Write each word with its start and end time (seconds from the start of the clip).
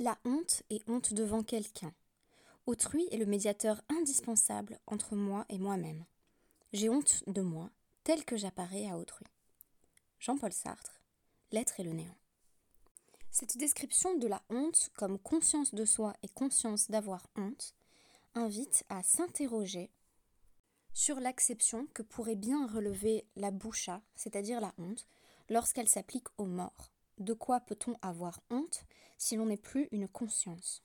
La 0.00 0.18
honte 0.24 0.64
est 0.70 0.82
honte 0.88 1.14
devant 1.14 1.44
quelqu'un. 1.44 1.94
Autrui 2.66 3.06
est 3.12 3.16
le 3.16 3.26
médiateur 3.26 3.80
indispensable 3.88 4.80
entre 4.88 5.14
moi 5.14 5.44
et 5.48 5.58
moi-même. 5.58 6.04
J'ai 6.72 6.88
honte 6.88 7.22
de 7.28 7.42
moi, 7.42 7.70
tel 8.02 8.24
que 8.24 8.36
j'apparais 8.36 8.88
à 8.88 8.98
autrui. 8.98 9.26
Jean-Paul 10.18 10.52
Sartre, 10.52 11.00
L'être 11.52 11.78
et 11.78 11.84
le 11.84 11.92
néant. 11.92 12.16
Cette 13.30 13.56
description 13.56 14.16
de 14.16 14.26
la 14.26 14.42
honte 14.50 14.90
comme 14.96 15.16
conscience 15.16 15.72
de 15.72 15.84
soi 15.84 16.14
et 16.24 16.28
conscience 16.28 16.90
d'avoir 16.90 17.28
honte 17.36 17.76
invite 18.34 18.82
à 18.88 19.04
s'interroger 19.04 19.92
sur 20.92 21.20
l'acception 21.20 21.86
que 21.94 22.02
pourrait 22.02 22.34
bien 22.34 22.66
relever 22.66 23.28
la 23.36 23.52
boucha, 23.52 24.02
c'est-à-dire 24.16 24.60
la 24.60 24.74
honte, 24.78 25.06
lorsqu'elle 25.48 25.88
s'applique 25.88 26.26
aux 26.36 26.46
morts. 26.46 26.93
De 27.18 27.32
quoi 27.32 27.60
peut-on 27.60 27.96
avoir 28.02 28.40
honte 28.50 28.84
si 29.18 29.36
l'on 29.36 29.46
n'est 29.46 29.56
plus 29.56 29.88
une 29.92 30.08
conscience? 30.08 30.82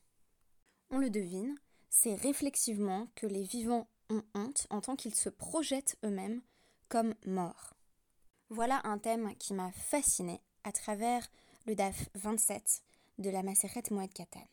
On 0.92 0.98
le 0.98 1.10
devine, 1.10 1.56
c'est 1.90 2.16
réflexivement 2.16 3.08
que 3.16 3.28
les 3.28 3.44
vivants 3.44 3.88
ont 4.10 4.24
honte 4.36 4.68
en 4.70 4.82
tant 4.82 4.96
qu'ils 4.96 5.16
se 5.16 5.30
projettent 5.30 5.98
eux-mêmes 6.04 6.42
comme 6.88 7.16
morts. 7.26 7.76
Voilà 8.50 8.82
un 8.84 8.98
thème 8.98 9.36
qui 9.38 9.54
m'a 9.54 9.72
fasciné 9.72 10.42
à 10.64 10.72
travers 10.72 11.28
le 11.66 11.76
DAF 11.76 12.10
27 12.16 12.82
de 13.20 13.30
la 13.30 13.44
Maseret 13.44 13.84
Moed 13.92 14.12
Katan. 14.12 14.48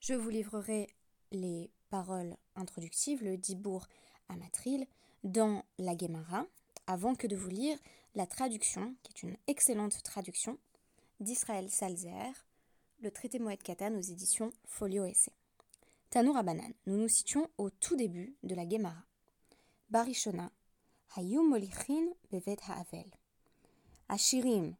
Je 0.00 0.14
vous 0.14 0.30
livrerai 0.30 0.88
les 1.32 1.70
paroles 1.90 2.36
introductives, 2.56 3.22
le 3.22 3.36
Dibour 3.36 3.86
Amatril, 4.28 4.86
dans 5.24 5.64
la 5.78 5.96
Gemara, 5.96 6.46
avant 6.86 7.14
que 7.14 7.26
de 7.26 7.36
vous 7.36 7.50
lire 7.50 7.78
la 8.14 8.26
traduction, 8.26 8.94
qui 9.02 9.12
est 9.12 9.28
une 9.28 9.36
excellente 9.46 10.02
traduction, 10.02 10.58
d'Israël 11.20 11.70
Salzer, 11.70 12.32
le 13.00 13.10
traité 13.10 13.38
Moed 13.38 13.62
Katan 13.62 13.94
aux 13.94 14.00
éditions 14.00 14.52
Folio 14.64 15.04
Essai. 15.04 15.32
Tanour 16.08 16.36
Abanan, 16.36 16.72
nous 16.86 16.96
nous 16.96 17.08
situons 17.08 17.48
au 17.58 17.70
tout 17.70 17.94
début 17.94 18.34
de 18.42 18.54
la 18.54 18.68
Gemara. 18.68 19.04
Barishona, 19.90 20.50
Hayum 21.16 21.48
Molichin 21.48 22.06
Bevet 22.30 22.56
Haavel. 22.68 23.10
Ashirim, 24.08 24.74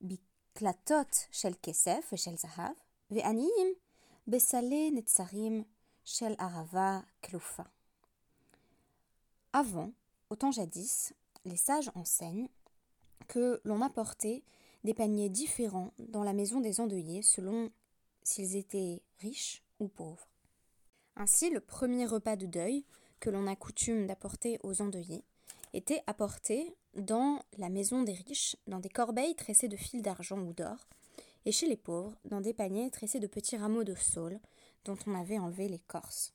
Biklatot 0.00 1.08
Shel 1.30 1.56
Kesef 1.56 2.14
Shel 2.14 2.38
Zahav, 2.38 2.74
Ve'aniim, 3.10 3.74
Besale 4.26 4.92
Netzarim 4.92 5.64
Shel 6.04 6.36
Arava 6.38 7.04
Klufa. 7.22 7.66
Avant, 9.52 9.92
au 10.30 10.36
temps 10.36 10.52
jadis, 10.52 11.14
les 11.44 11.56
sages 11.56 11.90
enseignent 11.94 12.48
que 13.28 13.60
l'on 13.64 13.80
apportait 13.80 14.42
des 14.84 14.94
paniers 14.94 15.30
différents 15.30 15.92
dans 15.98 16.22
la 16.22 16.34
maison 16.34 16.60
des 16.60 16.80
endeuillés 16.80 17.22
selon 17.22 17.70
s'ils 18.22 18.56
étaient 18.56 19.02
riches 19.18 19.64
ou 19.80 19.88
pauvres. 19.88 20.28
Ainsi, 21.16 21.50
le 21.50 21.60
premier 21.60 22.06
repas 22.06 22.36
de 22.36 22.46
deuil 22.46 22.84
que 23.18 23.30
l'on 23.30 23.46
a 23.46 23.56
coutume 23.56 24.06
d'apporter 24.06 24.58
aux 24.62 24.82
endeuillés 24.82 25.24
était 25.72 26.02
apporté 26.06 26.76
dans 26.94 27.42
la 27.56 27.68
maison 27.68 28.02
des 28.02 28.12
riches, 28.12 28.56
dans 28.66 28.78
des 28.78 28.88
corbeilles 28.88 29.34
tressées 29.34 29.68
de 29.68 29.76
fils 29.76 30.02
d'argent 30.02 30.38
ou 30.38 30.52
d'or, 30.52 30.88
et 31.46 31.52
chez 31.52 31.66
les 31.66 31.76
pauvres, 31.76 32.16
dans 32.24 32.40
des 32.40 32.54
paniers 32.54 32.90
tressés 32.90 33.20
de 33.20 33.26
petits 33.26 33.56
rameaux 33.56 33.84
de 33.84 33.94
saule 33.94 34.40
dont 34.84 34.96
on 35.06 35.14
avait 35.14 35.38
enlevé 35.38 35.68
l'écorce. 35.68 36.34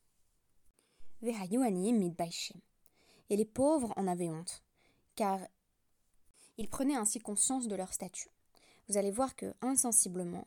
Et 1.22 3.36
les 3.36 3.46
pauvres 3.46 3.94
en 3.96 4.08
avaient 4.08 4.30
honte, 4.30 4.64
car 5.16 5.40
ils 6.58 6.70
prenaient 6.70 6.96
ainsi 6.96 7.20
conscience 7.20 7.68
de 7.68 7.76
leur 7.76 7.94
statut 7.94 8.30
vous 8.90 8.98
allez 8.98 9.12
voir 9.12 9.36
que 9.36 9.54
insensiblement, 9.62 10.46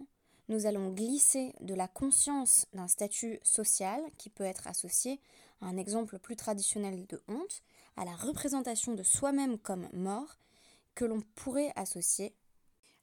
nous 0.48 0.66
allons 0.66 0.90
glisser 0.90 1.54
de 1.60 1.74
la 1.74 1.86
conscience 1.86 2.66
d'un 2.74 2.88
statut 2.88 3.38
social 3.44 4.02
qui 4.18 4.28
peut 4.30 4.44
être 4.44 4.66
associé 4.66 5.20
à 5.60 5.66
un 5.66 5.76
exemple 5.76 6.18
plus 6.18 6.34
traditionnel 6.34 7.06
de 7.06 7.22
honte, 7.28 7.62
à 7.96 8.04
la 8.04 8.16
représentation 8.16 8.94
de 8.94 9.04
soi-même 9.04 9.58
comme 9.58 9.88
mort, 9.92 10.36
que 10.96 11.04
l'on 11.04 11.20
pourrait 11.36 11.72
associer 11.76 12.34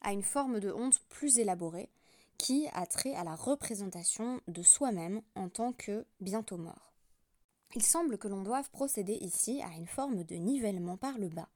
à 0.02 0.12
une 0.12 0.24
forme 0.24 0.59
de 0.59 0.72
honte 0.72 1.00
plus 1.08 1.40
élaborée 1.40 1.90
qui 2.38 2.68
a 2.74 2.85
trait 2.85 3.16
à 3.16 3.24
la 3.24 3.35
représentation 3.35 4.41
de 4.47 4.62
soi-même 4.62 5.22
en 5.35 5.50
tant 5.50 5.72
que 5.74 6.06
bientôt 6.19 6.58
mort. 6.58 6.94
Il 7.75 7.84
semble 7.84 8.18
que 8.18 8.28
l'on 8.28 8.41
doive 8.41 8.69
procéder 8.72 9.14
ici 9.22 9.62
à 9.62 9.69
une 9.78 9.88
forme 9.88 10.24
de 10.24 10.35
nivellement 10.35 10.97
par 10.97 11.18
le 11.18 11.30
bas 11.30 11.50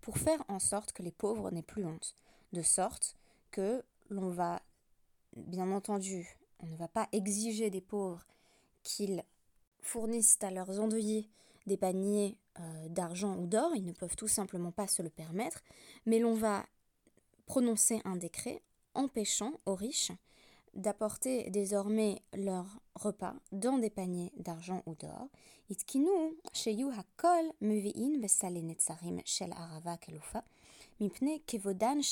pour 0.00 0.18
faire 0.18 0.42
en 0.48 0.58
sorte 0.58 0.92
que 0.92 1.02
les 1.02 1.12
pauvres 1.12 1.50
n'aient 1.50 1.62
plus 1.62 1.84
honte, 1.84 2.16
de 2.52 2.62
sorte 2.62 3.16
que 3.50 3.82
l'on 4.10 4.30
va, 4.30 4.62
bien 5.36 5.70
entendu, 5.70 6.38
on 6.60 6.66
ne 6.66 6.76
va 6.76 6.88
pas 6.88 7.08
exiger 7.12 7.70
des 7.70 7.80
pauvres 7.80 8.24
qu'ils 8.82 9.22
fournissent 9.80 10.38
à 10.42 10.50
leurs 10.50 10.80
endeuillés 10.80 11.28
des 11.66 11.76
paniers 11.76 12.36
euh, 12.60 12.88
d'argent 12.88 13.36
ou 13.36 13.46
d'or, 13.46 13.76
ils 13.76 13.84
ne 13.84 13.92
peuvent 13.92 14.16
tout 14.16 14.28
simplement 14.28 14.72
pas 14.72 14.86
se 14.86 15.02
le 15.02 15.10
permettre, 15.10 15.62
mais 16.06 16.18
l'on 16.18 16.34
va 16.34 16.64
prononcer 17.46 18.00
un 18.04 18.16
décret 18.16 18.62
empêchant 18.94 19.52
aux 19.66 19.74
riches 19.74 20.12
d'apporter 20.74 21.50
désormais 21.50 22.22
leur 22.34 22.80
repas 22.94 23.34
dans 23.52 23.78
des 23.78 23.90
paniers 23.90 24.32
d'argent 24.36 24.82
ou 24.86 24.94
d'or. 24.94 25.28
mipne 31.00 31.38
kevodan 31.46 32.02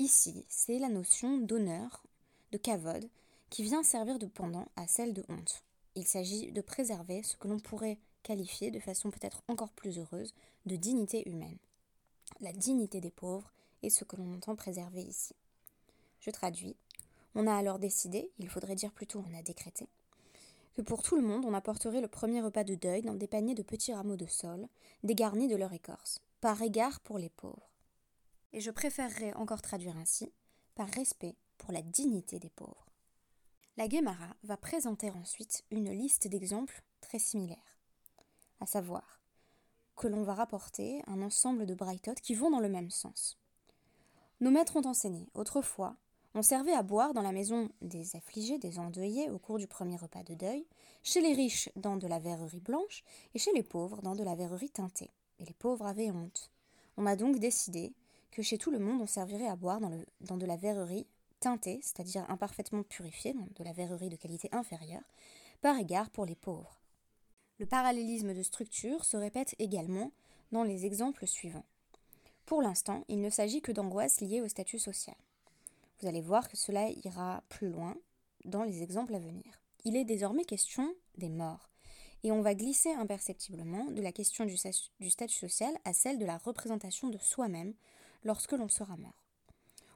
Ici, 0.00 0.44
c'est 0.48 0.78
la 0.78 0.88
notion 0.88 1.38
d'honneur, 1.38 2.04
de 2.52 2.58
kavod, 2.58 3.10
qui 3.50 3.64
vient 3.64 3.82
servir 3.82 4.20
de 4.20 4.26
pendant 4.26 4.68
à 4.76 4.86
celle 4.86 5.12
de 5.12 5.24
honte. 5.28 5.64
Il 5.96 6.06
s'agit 6.06 6.52
de 6.52 6.60
préserver 6.60 7.24
ce 7.24 7.36
que 7.36 7.48
l'on 7.48 7.58
pourrait 7.58 7.98
qualifier 8.22 8.70
de 8.70 8.78
façon 8.78 9.10
peut-être 9.10 9.42
encore 9.48 9.72
plus 9.72 9.98
heureuse 9.98 10.34
de 10.66 10.76
dignité 10.76 11.28
humaine. 11.28 11.58
La 12.40 12.52
dignité 12.52 13.00
des 13.00 13.10
pauvres 13.10 13.52
est 13.82 13.90
ce 13.90 14.04
que 14.04 14.14
l'on 14.14 14.34
entend 14.34 14.54
préserver 14.54 15.02
ici. 15.02 15.34
Je 16.20 16.30
traduis. 16.30 16.76
On 17.34 17.48
a 17.48 17.56
alors 17.56 17.80
décidé, 17.80 18.30
il 18.38 18.48
faudrait 18.48 18.76
dire 18.76 18.92
plutôt 18.92 19.24
on 19.28 19.36
a 19.36 19.42
décrété, 19.42 19.88
que 20.74 20.82
pour 20.82 21.02
tout 21.02 21.16
le 21.16 21.26
monde 21.26 21.44
on 21.44 21.54
apporterait 21.54 22.00
le 22.00 22.06
premier 22.06 22.40
repas 22.40 22.62
de 22.62 22.76
deuil 22.76 23.02
dans 23.02 23.14
des 23.14 23.26
paniers 23.26 23.56
de 23.56 23.62
petits 23.64 23.92
rameaux 23.92 24.16
de 24.16 24.26
sol, 24.26 24.68
dégarnis 25.02 25.48
de 25.48 25.56
leur 25.56 25.72
écorce, 25.72 26.20
par 26.40 26.62
égard 26.62 27.00
pour 27.00 27.18
les 27.18 27.30
pauvres 27.30 27.68
et 28.52 28.60
je 28.60 28.70
préférerais 28.70 29.34
encore 29.34 29.62
traduire 29.62 29.96
ainsi, 29.96 30.32
par 30.74 30.88
respect 30.88 31.36
pour 31.58 31.72
la 31.72 31.82
dignité 31.82 32.38
des 32.38 32.50
pauvres. 32.50 32.86
La 33.76 33.88
Guémara 33.88 34.36
va 34.42 34.56
présenter 34.56 35.10
ensuite 35.10 35.64
une 35.70 35.90
liste 35.90 36.26
d'exemples 36.26 36.82
très 37.00 37.18
similaires, 37.18 37.78
à 38.60 38.66
savoir 38.66 39.20
que 39.96 40.08
l'on 40.08 40.22
va 40.22 40.34
rapporter 40.34 41.02
un 41.06 41.22
ensemble 41.22 41.66
de 41.66 41.74
brightot 41.74 42.14
qui 42.22 42.34
vont 42.34 42.50
dans 42.50 42.60
le 42.60 42.68
même 42.68 42.90
sens. 42.90 43.38
Nos 44.40 44.50
maîtres 44.50 44.76
ont 44.76 44.86
enseigné, 44.86 45.28
autrefois, 45.34 45.96
on 46.34 46.42
servait 46.42 46.74
à 46.74 46.82
boire 46.82 47.14
dans 47.14 47.22
la 47.22 47.32
maison 47.32 47.68
des 47.82 48.14
affligés, 48.14 48.58
des 48.58 48.78
endeuillés 48.78 49.30
au 49.30 49.38
cours 49.38 49.58
du 49.58 49.66
premier 49.66 49.96
repas 49.96 50.22
de 50.22 50.34
deuil, 50.34 50.66
chez 51.02 51.20
les 51.20 51.32
riches 51.32 51.70
dans 51.74 51.96
de 51.96 52.06
la 52.06 52.18
verrerie 52.18 52.60
blanche 52.60 53.02
et 53.34 53.38
chez 53.38 53.52
les 53.52 53.62
pauvres 53.62 54.02
dans 54.02 54.14
de 54.14 54.22
la 54.22 54.36
verrerie 54.36 54.70
teintée. 54.70 55.10
Et 55.40 55.44
les 55.44 55.54
pauvres 55.54 55.86
avaient 55.86 56.10
honte. 56.10 56.52
On 56.96 57.06
a 57.06 57.16
donc 57.16 57.38
décidé 57.38 57.92
que 58.30 58.42
chez 58.42 58.58
tout 58.58 58.70
le 58.70 58.78
monde 58.78 59.00
on 59.00 59.06
servirait 59.06 59.48
à 59.48 59.56
boire 59.56 59.80
dans, 59.80 60.36
de 60.36 60.46
la 60.46 60.56
verrerie 60.56 61.06
teintée, 61.40 61.80
c'est-à-dire 61.82 62.28
imparfaitement 62.28 62.82
purifiée, 62.82 63.34
de 63.56 63.64
la 63.64 63.72
verrerie 63.72 64.08
de 64.08 64.16
qualité 64.16 64.48
inférieure, 64.52 65.04
par 65.60 65.78
égard 65.78 66.10
pour 66.10 66.26
les 66.26 66.34
pauvres. 66.34 66.80
Le 67.58 67.66
parallélisme 67.66 68.34
de 68.34 68.42
structure 68.42 69.04
se 69.04 69.16
répète 69.16 69.54
également 69.58 70.12
dans 70.52 70.62
les 70.62 70.86
exemples 70.86 71.26
suivants. 71.26 71.66
Pour 72.46 72.62
l'instant, 72.62 73.04
il 73.08 73.20
ne 73.20 73.30
s'agit 73.30 73.60
que 73.60 73.72
d'angoisses 73.72 74.20
liées 74.20 74.40
au 74.40 74.48
statut 74.48 74.78
social. 74.78 75.16
Vous 76.00 76.06
allez 76.06 76.20
voir 76.20 76.48
que 76.48 76.56
cela 76.56 76.88
ira 76.90 77.42
plus 77.48 77.68
loin 77.68 77.96
dans 78.44 78.62
les 78.62 78.82
exemples 78.82 79.14
à 79.14 79.18
venir. 79.18 79.60
Il 79.84 79.96
est 79.96 80.04
désormais 80.04 80.44
question 80.44 80.94
des 81.16 81.28
morts, 81.28 81.68
et 82.24 82.32
on 82.32 82.42
va 82.42 82.54
glisser 82.54 82.92
imperceptiblement 82.92 83.84
de 83.90 84.02
la 84.02 84.12
question 84.12 84.44
du 84.44 85.10
statut 85.10 85.36
social 85.36 85.76
à 85.84 85.92
celle 85.92 86.18
de 86.18 86.24
la 86.24 86.38
représentation 86.38 87.08
de 87.08 87.18
soi-même 87.18 87.74
lorsque 88.28 88.52
l'on 88.52 88.68
sera 88.68 88.94
mort. 88.98 89.24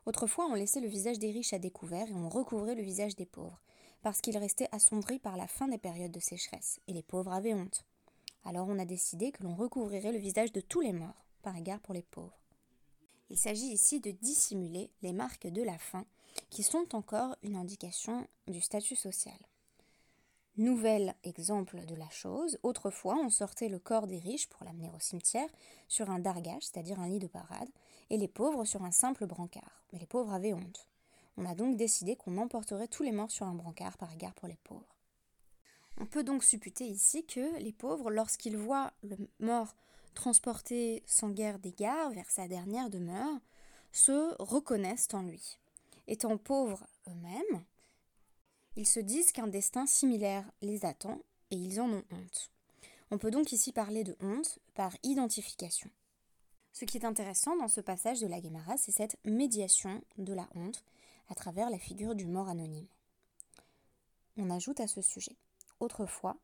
Autrefois, 0.07 0.47
on 0.47 0.55
laissait 0.55 0.81
le 0.81 0.89
visage 0.89 1.19
des 1.19 1.31
riches 1.31 1.53
à 1.53 1.59
découvert 1.59 2.09
et 2.09 2.15
on 2.15 2.31
recouvrait 2.31 2.75
le 2.75 2.83
visage 2.83 3.15
des 3.15 3.27
pauvres, 3.27 3.61
parce 4.01 4.23
qu'il 4.23 4.39
restait 4.39 4.71
assombri 4.73 5.19
par 5.19 5.37
la 5.37 5.47
fin 5.47 5.69
des 5.69 5.77
périodes 5.77 6.11
de 6.13 6.19
sécheresse, 6.19 6.81
et 6.89 6.95
les 6.95 7.03
pauvres 7.03 7.33
avaient 7.33 7.53
honte. 7.53 7.85
Alors 8.45 8.69
on 8.69 8.79
a 8.79 8.87
décidé 8.87 9.33
que 9.33 9.43
l'on 9.43 9.55
recouvrirait 9.55 10.13
le 10.13 10.19
visage 10.19 10.51
de 10.51 10.63
tous 10.63 10.81
les 10.81 10.95
morts, 10.95 11.27
par 11.43 11.55
égard 11.59 11.81
pour 11.81 11.93
les 11.93 12.03
pauvres. 12.03 12.41
Il 13.29 13.37
s'agit 13.37 13.69
ici 13.69 14.01
de 14.01 14.11
dissimuler 14.11 14.91
les 15.03 15.13
marques 15.13 15.47
de 15.47 15.63
la 15.63 15.77
faim, 15.77 16.07
qui 16.49 16.63
sont 16.63 16.97
encore 16.97 17.37
une 17.43 17.57
indication 17.57 18.27
du 18.49 18.63
statut 18.63 18.97
social. 18.97 19.39
Nouvel 20.59 21.15
exemple 21.25 21.83
de 21.87 21.95
la 21.95 22.11
chose, 22.11 22.59
autrefois 22.63 23.17
on 23.17 23.31
sortait 23.31 23.71
le 23.71 23.79
corps 23.79 24.07
des 24.07 24.19
riches 24.19 24.51
pour 24.51 24.65
l'amener 24.65 24.91
au 24.95 25.01
cimetière 25.01 25.49
sur 25.89 26.11
un 26.11 26.19
dargage, 26.19 26.65
c'est-à-dire 26.65 27.01
un 27.01 27.09
lit 27.09 27.19
de 27.19 27.27
parade, 27.27 27.71
et 28.11 28.19
les 28.19 28.29
pauvres 28.29 28.67
sur 28.67 28.83
un 28.85 28.91
simple 28.91 29.27
brancard. 29.27 29.83
Mais 29.93 29.99
les 29.99 30.07
pauvres 30.07 30.35
avaient 30.35 30.53
honte. 30.53 30.89
On 31.39 31.47
a 31.47 31.55
donc 31.55 31.79
décidé 31.79 32.17
qu'on 32.17 32.37
emporterait 32.37 32.89
tous 32.89 33.03
les 33.03 33.13
morts 33.13 33.31
sur 33.31 33.47
un 33.47 33.55
brancard 33.55 33.97
par 33.97 34.13
égard 34.13 34.35
pour 34.35 34.47
les 34.47 34.59
pauvres. 34.63 34.95
On 35.99 36.05
peut 36.05 36.23
donc 36.23 36.45
supputer 36.45 36.85
ici 36.85 37.25
que 37.25 37.59
les 37.59 37.73
pauvres, 37.73 38.11
lorsqu'ils 38.11 38.59
voient 38.59 38.93
le 39.03 39.17
mort 39.41 39.75
transporté 40.15 41.03
sans 41.07 41.31
guère 41.31 41.59
d'égard 41.59 42.11
vers 42.11 42.31
sa 42.31 42.47
dernière 42.47 42.91
demeure, 42.91 43.41
se 43.93 44.35
reconnaissent 44.39 45.09
en 45.15 45.23
lui. 45.23 45.59
Étant 46.09 46.37
pauvres 46.37 46.87
eux-mêmes, 47.09 47.65
ils 48.77 48.87
se 48.87 49.01
disent 49.01 49.33
qu'un 49.33 49.47
destin 49.47 49.87
similaire 49.87 50.51
les 50.63 50.85
attend 50.85 51.21
et 51.51 51.57
ils 51.57 51.81
en 51.81 51.91
ont 51.91 52.05
honte. 52.11 52.51
On 53.11 53.19
peut 53.19 53.31
donc 53.31 53.53
ici 53.53 53.73
parler 53.73 54.05
de 54.05 54.17
honte 54.21 54.59
par 54.75 54.97
identification. 55.03 55.91
Ce 56.73 56.87
qui 56.87 56.97
est 56.97 57.05
intéressant 57.05 57.57
dans 57.57 57.69
ce 57.69 57.83
passage 57.83 58.21
de 58.21 58.27
la 58.27 58.41
Guémara, 58.41 58.79
c'est 58.79 58.93
cette 58.93 59.19
médiation 59.25 60.03
de 60.17 60.33
la 60.33 60.49
honte 60.55 60.83
à 61.29 61.35
travers 61.35 61.69
la 61.69 61.79
figure 61.79 62.15
du 62.15 62.27
mort 62.27 62.49
anonyme. 62.49 62.89
On 64.39 64.49
ajoute 64.49 64.81
à 64.81 64.87
ce 64.87 65.03
sujet. 65.03 65.37
Autrefois, 65.79 66.39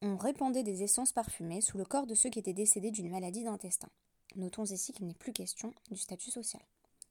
on 0.00 0.16
répandait 0.16 0.62
des 0.62 0.82
essences 0.82 1.12
parfumées 1.12 1.60
sous 1.60 1.76
le 1.76 1.84
corps 1.84 2.06
de 2.06 2.14
ceux 2.14 2.30
qui 2.30 2.38
étaient 2.38 2.54
décédés 2.54 2.90
d'une 2.90 3.10
maladie 3.10 3.44
d'intestin. 3.44 3.90
Notons 4.36 4.64
ici 4.64 4.94
qu'il 4.94 5.06
n'est 5.06 5.14
plus 5.14 5.34
question 5.34 5.74
du 5.90 5.98
statut 5.98 6.30
social, 6.30 6.62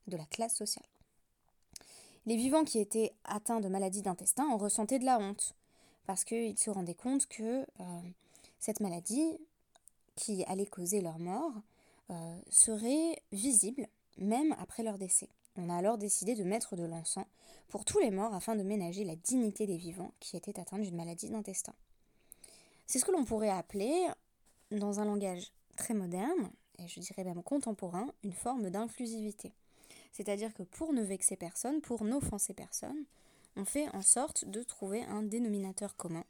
de 0.07 0.18
la 0.18 0.25
classe 0.25 0.56
sociale. 0.56 0.88
Les 2.30 2.36
vivants 2.36 2.64
qui 2.64 2.78
étaient 2.78 3.12
atteints 3.24 3.60
de 3.60 3.70
maladies 3.70 4.04
d'intestin 4.04 4.46
en 4.46 4.58
ressentaient 4.58 5.00
de 5.00 5.06
la 5.06 5.18
honte, 5.18 5.56
parce 6.06 6.24
qu'ils 6.24 6.60
se 6.60 6.70
rendaient 6.70 6.94
compte 6.94 7.26
que 7.26 7.62
euh, 7.64 8.02
cette 8.60 8.81
maladie, 8.81 9.40
qui 10.16 10.44
allait 10.44 10.68
causer 10.68 11.02
leur 11.02 11.18
mort, 11.18 11.52
euh, 12.12 12.40
serait 12.52 13.20
visible 13.31 13.88
même 14.20 14.56
après 14.60 14.84
leur 14.84 15.00
décès. 15.00 15.28
On 15.56 15.72
a 15.72 15.76
alors 15.76 15.98
décidé 15.98 16.36
de 16.36 16.44
mettre 16.44 16.76
de 16.76 16.84
l'encens 16.84 17.26
pour 17.68 17.84
tous 17.84 17.98
les 17.98 18.12
morts 18.12 18.36
afin 18.36 18.56
de 18.56 18.62
ménager 18.62 19.06
la 19.06 19.16
dignité 19.16 19.66
des 19.66 19.78
vivants 19.78 20.14
qui 20.20 20.38
étaient 20.38 20.60
atteints 20.60 20.78
d'une 20.78 20.96
maladie 20.96 21.31
d'intestin. 21.31 21.74
C'est 22.86 23.00
ce 23.00 23.06
que 23.06 23.12
l'on 23.12 23.26
pourrait 23.26 23.50
appeler, 23.50 24.08
dans 24.70 25.00
un 25.00 25.06
langage 25.06 25.52
très 25.78 25.96
moderne, 25.96 26.52
et 26.78 26.88
je 26.88 27.00
dirais 27.00 27.24
même 27.24 27.42
contemporain, 27.42 28.06
une 28.24 28.34
forme 28.34 28.70
d'inclusivité. 28.70 29.52
C'est-à-dire 30.11 30.53
que 30.53 30.63
pour 30.63 30.94
ne 30.94 31.03
vexer 31.03 31.35
personne, 31.35 31.81
pour 31.81 32.03
n'offenser 32.03 32.53
personne, 32.53 33.06
on 33.56 33.65
fait 33.65 33.89
en 33.89 34.01
sorte 34.01 34.45
de 34.45 34.63
trouver 34.63 35.03
un 35.03 35.23
dénominateur 35.23 35.95
commun 35.95 36.23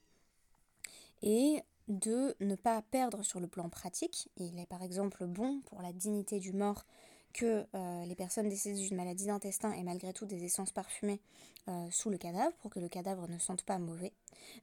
et 1.22 1.62
de 1.88 2.36
ne 2.40 2.56
pas 2.56 2.82
perdre 2.82 3.24
sur 3.24 3.40
le 3.40 3.48
plan 3.48 3.70
pratique. 3.70 4.30
Il 4.38 4.60
est 4.60 4.66
par 4.68 4.84
exemple 4.84 5.26
bon 5.26 5.62
pour 5.62 5.82
la 5.82 5.92
dignité 5.92 6.40
du 6.40 6.54
mort 6.54 6.86
que 7.34 7.66
euh, 7.76 8.06
les 8.06 8.16
personnes 8.16 8.50
décédées 8.50 8.88
d'une 8.88 8.96
maladie 8.96 9.26
d'intestin 9.26 9.72
aient 9.74 9.84
malgré 9.84 10.14
tout 10.14 10.26
des 10.26 10.44
essences 10.44 10.72
parfumées 10.72 11.22
euh, 11.68 11.88
sous 11.92 12.10
le 12.10 12.18
cadavre 12.18 12.56
pour 12.58 12.72
que 12.72 12.80
le 12.80 12.90
cadavre 12.90 13.28
ne 13.28 13.38
sente 13.38 13.64
pas 13.64 13.78
mauvais. 13.78 14.14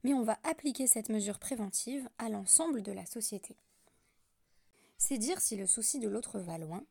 Mais 0.03 0.13
on 0.13 0.23
va 0.23 0.37
appliquer 0.43 0.87
cette 0.87 1.09
mesure 1.09 1.39
préventive 1.39 2.09
à 2.17 2.29
l'ensemble 2.29 2.81
de 2.81 2.91
la 2.91 3.05
société. 3.05 3.55
C'est 4.97 5.17
dire 5.17 5.39
si 5.39 5.55
le 5.55 5.67
souci 5.67 5.99
de 5.99 6.09
l'autre 6.09 6.39
va 6.39 6.57
loin 6.57 6.83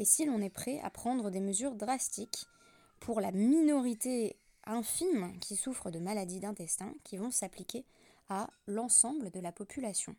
et 0.00 0.04
si 0.06 0.24
l'on 0.24 0.40
est 0.40 0.50
prêt 0.50 0.80
à 0.82 0.90
prendre 0.90 1.30
des 1.30 1.40
mesures 1.40 1.76
drastiques 1.76 2.46
pour 3.00 3.20
la 3.20 3.32
minorité 3.32 4.34
infime 4.64 5.38
qui 5.40 5.56
souffre 5.56 5.90
de 5.90 5.98
maladies 5.98 6.40
d'intestin 6.40 6.94
qui 7.04 7.18
vont 7.18 7.30
s'appliquer 7.30 7.84
à 8.30 8.48
l'ensemble 8.66 9.30
de 9.30 9.40
la 9.40 9.52
population. 9.52 10.16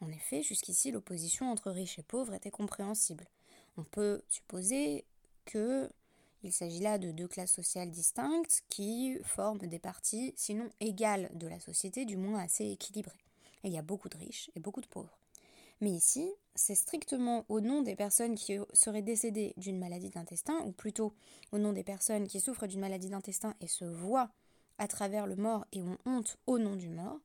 En 0.00 0.08
effet, 0.08 0.42
jusqu'ici, 0.42 0.92
l'opposition 0.92 1.50
entre 1.50 1.72
riches 1.72 1.98
et 1.98 2.04
pauvres 2.04 2.34
était 2.34 2.52
compréhensible. 2.52 3.26
On 3.76 3.82
peut 3.82 4.22
supposer 4.28 5.04
que 5.44 5.90
il 6.44 6.52
s'agit 6.52 6.80
là 6.80 6.98
de 6.98 7.10
deux 7.10 7.26
classes 7.26 7.54
sociales 7.54 7.90
distinctes 7.90 8.62
qui 8.68 9.18
forment 9.24 9.66
des 9.66 9.78
parties, 9.78 10.34
sinon 10.36 10.68
égales 10.78 11.30
de 11.34 11.48
la 11.48 11.58
société, 11.58 12.04
du 12.04 12.16
moins 12.16 12.38
assez 12.38 12.66
équilibrées. 12.66 13.24
il 13.64 13.72
y 13.72 13.78
a 13.78 13.82
beaucoup 13.82 14.10
de 14.10 14.18
riches 14.18 14.50
et 14.54 14.60
beaucoup 14.60 14.82
de 14.82 14.86
pauvres. 14.86 15.23
Mais 15.84 15.90
ici, 15.90 16.32
c'est 16.54 16.74
strictement 16.74 17.44
au 17.50 17.60
nom 17.60 17.82
des 17.82 17.94
personnes 17.94 18.36
qui 18.36 18.56
seraient 18.72 19.02
décédées 19.02 19.52
d'une 19.58 19.78
maladie 19.78 20.08
d'intestin, 20.08 20.58
ou 20.60 20.72
plutôt 20.72 21.12
au 21.52 21.58
nom 21.58 21.74
des 21.74 21.84
personnes 21.84 22.26
qui 22.26 22.40
souffrent 22.40 22.66
d'une 22.66 22.80
maladie 22.80 23.10
d'intestin 23.10 23.54
et 23.60 23.68
se 23.68 23.84
voient 23.84 24.30
à 24.78 24.88
travers 24.88 25.26
le 25.26 25.36
mort 25.36 25.66
et 25.72 25.82
ont 25.82 25.98
honte 26.06 26.38
au 26.46 26.58
nom 26.58 26.74
du 26.74 26.88
mort, 26.88 27.20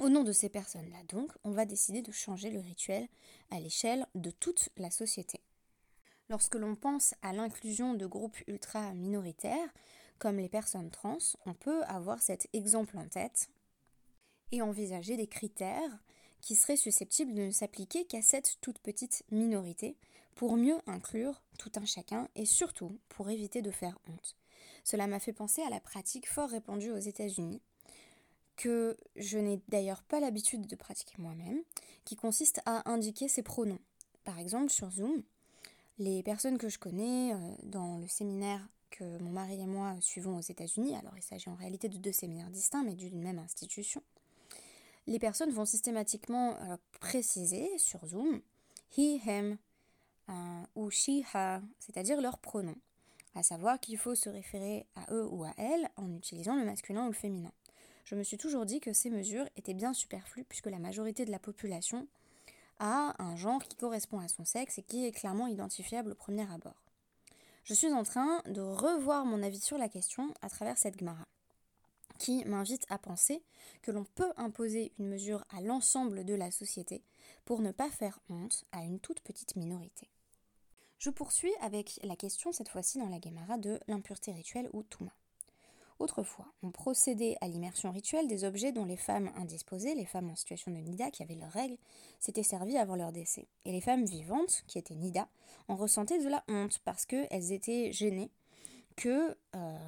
au 0.00 0.08
nom 0.08 0.22
de 0.22 0.30
ces 0.30 0.48
personnes-là, 0.48 0.98
donc, 1.08 1.32
on 1.42 1.50
va 1.50 1.64
décider 1.64 2.02
de 2.02 2.12
changer 2.12 2.50
le 2.50 2.60
rituel 2.60 3.08
à 3.50 3.58
l'échelle 3.58 4.06
de 4.14 4.30
toute 4.30 4.68
la 4.76 4.92
société. 4.92 5.40
Lorsque 6.28 6.54
l'on 6.54 6.76
pense 6.76 7.16
à 7.20 7.32
l'inclusion 7.32 7.94
de 7.94 8.06
groupes 8.06 8.38
ultra 8.46 8.94
minoritaires, 8.94 9.74
comme 10.20 10.36
les 10.36 10.48
personnes 10.48 10.92
trans, 10.92 11.18
on 11.46 11.54
peut 11.54 11.82
avoir 11.82 12.22
cet 12.22 12.46
exemple 12.52 12.96
en 12.96 13.08
tête 13.08 13.48
et 14.52 14.62
envisager 14.62 15.16
des 15.16 15.26
critères 15.26 15.98
qui 16.40 16.56
seraient 16.56 16.76
susceptibles 16.76 17.34
de 17.34 17.42
ne 17.42 17.50
s'appliquer 17.50 18.04
qu'à 18.04 18.22
cette 18.22 18.58
toute 18.60 18.78
petite 18.78 19.22
minorité 19.30 19.96
pour 20.34 20.56
mieux 20.56 20.78
inclure 20.86 21.42
tout 21.58 21.72
un 21.76 21.84
chacun 21.84 22.28
et 22.34 22.46
surtout 22.46 22.98
pour 23.08 23.30
éviter 23.30 23.62
de 23.62 23.70
faire 23.70 23.98
honte. 24.08 24.36
Cela 24.84 25.06
m'a 25.06 25.20
fait 25.20 25.32
penser 25.32 25.62
à 25.62 25.70
la 25.70 25.80
pratique 25.80 26.28
fort 26.28 26.50
répandue 26.50 26.90
aux 26.90 26.98
États-Unis 26.98 27.60
que 28.56 28.96
je 29.16 29.38
n'ai 29.38 29.60
d'ailleurs 29.68 30.02
pas 30.02 30.20
l'habitude 30.20 30.66
de 30.66 30.76
pratiquer 30.76 31.14
moi-même, 31.18 31.62
qui 32.04 32.14
consiste 32.14 32.60
à 32.66 32.90
indiquer 32.90 33.26
ses 33.26 33.42
pronoms. 33.42 33.78
Par 34.22 34.38
exemple, 34.38 34.70
sur 34.70 34.90
Zoom, 34.90 35.22
les 35.98 36.22
personnes 36.22 36.58
que 36.58 36.68
je 36.68 36.78
connais 36.78 37.32
euh, 37.32 37.38
dans 37.62 37.98
le 37.98 38.06
séminaire 38.06 38.68
que 38.90 39.18
mon 39.22 39.30
mari 39.30 39.60
et 39.60 39.66
moi 39.66 39.96
suivons 40.00 40.36
aux 40.36 40.42
États-Unis, 40.42 40.94
alors 40.94 41.16
il 41.16 41.22
s'agit 41.22 41.48
en 41.48 41.54
réalité 41.54 41.88
de 41.88 41.96
deux 41.96 42.12
séminaires 42.12 42.50
distincts 42.50 42.82
mais 42.82 42.94
d'une 42.94 43.22
même 43.22 43.38
institution, 43.38 44.02
les 45.10 45.18
personnes 45.18 45.50
vont 45.50 45.66
systématiquement 45.66 46.56
euh, 46.62 46.76
préciser 47.00 47.68
sur 47.78 48.06
Zoom 48.06 48.40
he, 48.96 49.20
him 49.26 49.58
euh, 50.28 50.32
ou 50.76 50.88
she, 50.90 51.24
her, 51.34 51.60
c'est-à-dire 51.80 52.20
leurs 52.20 52.38
pronoms, 52.38 52.78
à 53.34 53.42
savoir 53.42 53.80
qu'il 53.80 53.98
faut 53.98 54.14
se 54.14 54.28
référer 54.28 54.86
à 54.94 55.12
eux 55.12 55.26
ou 55.26 55.42
à 55.42 55.52
elles 55.58 55.90
en 55.96 56.14
utilisant 56.14 56.54
le 56.54 56.64
masculin 56.64 57.06
ou 57.06 57.08
le 57.08 57.12
féminin. 57.12 57.50
Je 58.04 58.14
me 58.14 58.22
suis 58.22 58.38
toujours 58.38 58.66
dit 58.66 58.78
que 58.78 58.92
ces 58.92 59.10
mesures 59.10 59.48
étaient 59.56 59.74
bien 59.74 59.92
superflues 59.92 60.44
puisque 60.44 60.66
la 60.66 60.78
majorité 60.78 61.24
de 61.24 61.32
la 61.32 61.40
population 61.40 62.06
a 62.78 63.14
un 63.18 63.34
genre 63.34 63.62
qui 63.64 63.76
correspond 63.76 64.20
à 64.20 64.28
son 64.28 64.44
sexe 64.44 64.78
et 64.78 64.82
qui 64.82 65.06
est 65.06 65.12
clairement 65.12 65.48
identifiable 65.48 66.12
au 66.12 66.14
premier 66.14 66.48
abord. 66.52 66.80
Je 67.64 67.74
suis 67.74 67.92
en 67.92 68.04
train 68.04 68.42
de 68.46 68.60
revoir 68.60 69.24
mon 69.24 69.42
avis 69.42 69.60
sur 69.60 69.76
la 69.76 69.88
question 69.88 70.32
à 70.40 70.48
travers 70.48 70.78
cette 70.78 71.00
Gemara, 71.00 71.26
qui 72.20 72.44
m'invite 72.44 72.84
à 72.90 72.98
penser 72.98 73.42
que 73.80 73.90
l'on 73.90 74.04
peut 74.04 74.30
imposer 74.36 74.92
une 74.98 75.08
mesure 75.08 75.42
à 75.48 75.62
l'ensemble 75.62 76.24
de 76.24 76.34
la 76.34 76.50
société 76.50 77.02
pour 77.46 77.62
ne 77.62 77.72
pas 77.72 77.90
faire 77.90 78.20
honte 78.28 78.64
à 78.72 78.84
une 78.84 79.00
toute 79.00 79.20
petite 79.20 79.56
minorité. 79.56 80.10
Je 80.98 81.08
poursuis 81.08 81.54
avec 81.62 81.98
la 82.04 82.16
question, 82.16 82.52
cette 82.52 82.68
fois-ci 82.68 82.98
dans 82.98 83.08
la 83.08 83.20
Gemara, 83.20 83.56
de 83.56 83.80
l'impureté 83.88 84.32
rituelle 84.32 84.68
ou 84.74 84.82
Touma. 84.82 85.12
Autrefois, 85.98 86.46
on 86.62 86.70
procédait 86.70 87.38
à 87.40 87.48
l'immersion 87.48 87.90
rituelle 87.90 88.28
des 88.28 88.44
objets 88.44 88.72
dont 88.72 88.84
les 88.84 88.98
femmes 88.98 89.32
indisposées, 89.36 89.94
les 89.94 90.04
femmes 90.04 90.28
en 90.28 90.36
situation 90.36 90.72
de 90.72 90.76
nida 90.76 91.10
qui 91.10 91.22
avaient 91.22 91.34
leurs 91.34 91.50
règles, 91.50 91.78
s'étaient 92.18 92.42
servies 92.42 92.76
avant 92.76 92.96
leur 92.96 93.12
décès. 93.12 93.48
Et 93.64 93.72
les 93.72 93.80
femmes 93.80 94.04
vivantes, 94.04 94.62
qui 94.66 94.78
étaient 94.78 94.94
nida, 94.94 95.26
en 95.68 95.76
ressentaient 95.76 96.22
de 96.22 96.28
la 96.28 96.44
honte 96.48 96.80
parce 96.84 97.06
qu'elles 97.06 97.52
étaient 97.52 97.92
gênées 97.92 98.30
que 98.96 99.34
euh, 99.54 99.78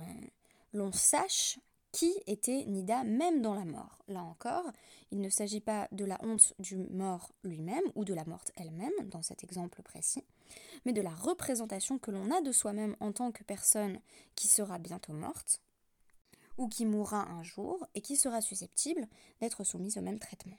l'on 0.73 0.93
sache 0.93 1.59
qui 1.93 2.13
était 2.27 2.65
Nida 2.65 3.05
même 3.05 3.43
dans 3.43 3.55
la 3.55 3.65
mort? 3.65 4.03
Là 4.09 4.23
encore, 4.23 4.65
il 5.11 5.21
ne 5.21 5.29
s'agit 5.29 5.61
pas 5.61 5.89
de 5.93 6.05
la 6.05 6.19
honte 6.25 6.55
du 6.59 6.77
mort 6.77 7.33
lui-même 7.45 7.85
ou 7.95 8.05
de 8.05 8.15
la 8.15 8.25
morte 8.25 8.51
elle-même, 8.57 8.93
dans 9.11 9.23
cet 9.23 9.45
exemple 9.45 9.83
précis, 9.83 10.25
mais 10.85 10.93
de 10.93 11.03
la 11.03 11.15
représentation 11.15 11.99
que 11.99 12.11
l'on 12.11 12.31
a 12.31 12.41
de 12.41 12.51
soi-même 12.51 12.97
en 13.01 13.13
tant 13.13 13.31
que 13.31 13.45
personne 13.45 14.01
qui 14.35 14.49
sera 14.49 14.79
bientôt 14.79 15.13
morte, 15.13 15.61
ou 16.59 16.69
qui 16.69 16.87
mourra 16.87 17.29
un 17.31 17.43
jour 17.43 17.87
et 17.95 18.01
qui 18.01 18.17
sera 18.17 18.41
susceptible 18.41 19.07
d'être 19.41 19.65
soumise 19.65 19.99
au 19.99 20.03
même 20.03 20.19
traitement. 20.19 20.59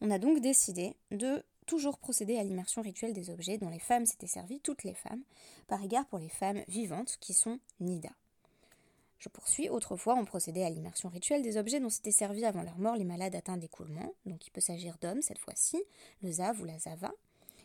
On 0.00 0.10
a 0.10 0.18
donc 0.18 0.40
décidé 0.40 0.96
de 1.10 1.42
toujours 1.66 1.98
procéder 1.98 2.38
à 2.38 2.44
l'immersion 2.44 2.82
rituelle 2.82 3.12
des 3.12 3.30
objets 3.30 3.58
dont 3.58 3.68
les 3.68 3.78
femmes 3.78 4.06
s'étaient 4.06 4.26
servies, 4.26 4.60
toutes 4.60 4.84
les 4.84 4.94
femmes, 4.94 5.22
par 5.66 5.82
égard 5.82 6.06
pour 6.06 6.18
les 6.18 6.28
femmes 6.28 6.62
vivantes 6.68 7.18
qui 7.20 7.34
sont 7.34 7.58
Nida. 7.80 8.10
Je 9.18 9.28
poursuis, 9.28 9.68
autrefois 9.68 10.14
on 10.14 10.24
procédait 10.24 10.64
à 10.64 10.70
l'immersion 10.70 11.08
rituelle 11.08 11.42
des 11.42 11.56
objets 11.56 11.80
dont 11.80 11.90
s'étaient 11.90 12.12
servis 12.12 12.44
avant 12.44 12.62
leur 12.62 12.78
mort 12.78 12.96
les 12.96 13.04
malades 13.04 13.34
atteints 13.34 13.56
d'écoulement, 13.56 14.14
donc 14.26 14.46
il 14.46 14.50
peut 14.50 14.60
s'agir 14.60 14.96
d'hommes 15.00 15.22
cette 15.22 15.38
fois-ci, 15.38 15.82
le 16.22 16.30
zav 16.30 16.60
ou 16.60 16.64
la 16.64 16.78
zava, 16.78 17.12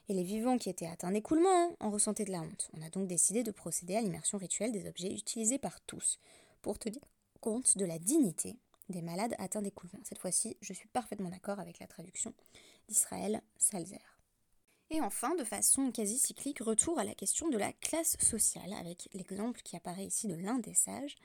et 0.10 0.14
les 0.14 0.24
vivants 0.24 0.58
qui 0.58 0.70
étaient 0.70 0.88
atteints 0.88 1.12
d'écoulement 1.12 1.76
en 1.80 1.92
ressentaient 1.92 2.26
de 2.26 2.32
la 2.32 2.42
honte. 2.42 2.70
On 2.78 2.82
a 2.82 2.90
donc 2.90 3.08
décidé 3.08 3.44
de 3.44 3.52
procéder 3.52 3.96
à 3.96 4.02
l'immersion 4.02 4.38
rituelle 4.38 4.72
des 4.72 4.88
objets 4.88 5.14
utilisés 5.14 5.60
par 5.60 5.80
tous, 5.82 6.20
pour 6.62 6.80
tenir 6.80 7.02
compte 7.40 7.78
de 7.78 7.86
la 7.86 8.00
dignité 8.00 8.58
des 8.90 9.02
malades 9.02 9.36
atteints 9.38 9.62
d'écoulement. 9.62 10.00
Cette 10.04 10.20
fois-ci, 10.20 10.58
je 10.62 10.74
suis 10.74 10.88
parfaitement 10.90 11.30
d'accord 11.30 11.60
avec 11.60 11.80
la 11.80 11.88
traduction 11.88 12.34
d'Israël 12.90 13.42
Salzer. 13.58 14.13
Et 14.94 15.02
enfin, 15.02 15.34
de 15.34 15.44
façon 15.44 15.92
quasi 15.92 16.20
cyclique, 16.20 16.60
retour 16.60 17.00
à 17.00 17.04
la 17.04 17.16
question 17.16 17.50
de 17.50 17.58
la 17.58 17.74
classe 17.74 18.16
sociale, 18.20 18.72
avec 18.80 19.10
l'exemple 19.16 19.60
qui 19.64 19.76
apparaît 19.76 20.06
ici 20.06 20.28
de 20.28 20.36
l'un 20.36 20.60
des 20.60 20.76
sages, 20.76 21.16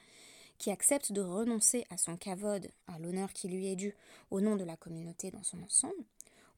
qui 0.56 0.70
accepte 0.70 1.12
de 1.12 1.20
renoncer 1.20 1.84
à 1.90 1.98
son 1.98 2.16
kavod, 2.16 2.66
à 2.86 2.98
l'honneur 2.98 3.30
qui 3.34 3.46
lui 3.46 3.66
est 3.66 3.76
dû 3.76 3.94
au 4.30 4.40
nom 4.40 4.56
de 4.56 4.64
la 4.64 4.78
communauté 4.78 5.30
dans 5.30 5.42
son 5.42 5.62
ensemble. 5.62 6.02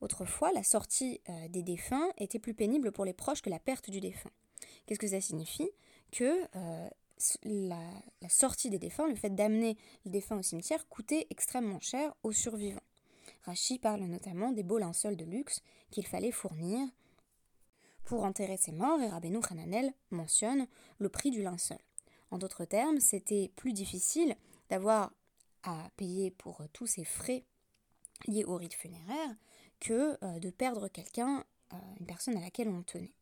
Autrefois, 0.01 0.53
la 0.53 0.63
sortie 0.63 1.21
euh, 1.29 1.49
des 1.49 1.65
défunts 1.65 2.09
était 2.17 2.39
plus 2.39 2.55
pénible 2.55 2.93
pour 2.93 3.05
les 3.05 3.13
proches 3.13 3.43
que 3.43 3.51
la 3.51 3.59
perte 3.59 3.91
du 3.91 4.01
défunt. 4.01 4.31
Qu'est-ce 4.87 5.01
que 5.01 5.09
ça 5.09 5.21
signifie? 5.21 5.69
Que 6.13 6.47
euh, 6.55 6.89
la, 7.43 7.83
la, 8.23 8.29
sortie 8.29 8.71
des 8.71 8.79
défunts, 8.79 9.09
le 9.09 9.17
fait 9.17 9.35
d'amener 9.35 9.77
le 10.05 10.13
défunt 10.13 10.39
au 10.39 10.43
cimetière, 10.43 10.89
coûtait 10.89 11.27
extrêmement 11.29 11.81
cher 11.81 12.15
aux 12.23 12.33
survivants. 12.33 12.81
Rachi 13.43 13.79
parle 13.79 14.03
notamment 14.03 14.53
des 14.53 14.63
beaux 14.63 14.79
linceuls 14.79 15.17
de 15.17 15.25
luxe 15.25 15.63
qu'il 15.91 16.07
fallait 16.07 16.33
fournir 16.33 16.87
pour 18.05 18.25
enterrer 18.25 18.57
ses 18.57 18.73
morts, 18.73 19.01
et 19.01 19.09
Rabbeinu 19.09 19.39
Hananel 19.51 19.93
mentionne 20.11 20.67
le 20.99 21.09
prix 21.09 21.31
du 21.31 21.43
linceul. 21.43 21.79
En 22.31 22.39
d'autres 22.39 22.65
termes, 22.65 23.01
c'était 23.01 23.51
plus 23.57 23.73
difficile 23.73 24.37
d'avoir 24.69 25.13
à 25.63 25.91
payer 25.97 26.31
pour 26.31 26.63
tous 26.73 26.87
ces 26.87 27.05
frais 27.05 27.45
liés 28.27 28.45
au 28.45 28.57
rite 28.57 28.75
funéraire 28.75 29.37
que 29.79 30.17
euh, 30.25 30.39
de 30.39 30.51
perdre 30.51 30.89
quelqu'un, 30.89 31.45
euh, 31.73 31.77
une 31.99 32.07
personne 32.07 32.37
à 32.37 32.41
laquelle 32.41 32.69
on 32.69 32.83
tenait. 32.83 33.15